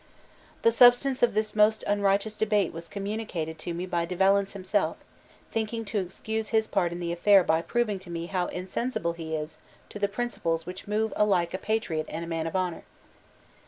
"The 0.63 0.71
substance 0.71 1.21
of 1.21 1.35
this 1.35 1.55
most 1.55 1.83
unrighteous 1.85 2.35
debate 2.35 2.73
was 2.73 2.87
communicated 2.87 3.59
to 3.59 3.71
me 3.75 3.85
by 3.85 4.05
De 4.05 4.15
Valence 4.15 4.53
himself; 4.53 4.97
thinking 5.51 5.85
to 5.85 5.99
excuse 5.99 6.47
his 6.47 6.65
part 6.65 6.91
in 6.91 6.99
the 6.99 7.11
affair 7.11 7.43
by 7.43 7.61
proving 7.61 7.99
to 7.99 8.09
me 8.09 8.25
how 8.25 8.47
insensible 8.47 9.13
he 9.13 9.35
is 9.35 9.59
to 9.89 9.99
the 9.99 10.07
principles 10.07 10.65
which 10.65 10.87
move 10.87 11.13
alike 11.15 11.53
a 11.53 11.59
patriot 11.59 12.07
and 12.09 12.25
a 12.25 12.27
man 12.27 12.47
of 12.47 12.55
honor. 12.55 12.81